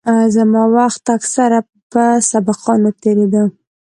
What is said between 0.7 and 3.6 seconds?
وخت اکثره په سبقانو تېرېده.